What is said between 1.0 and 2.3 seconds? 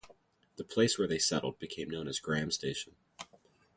they settled became known as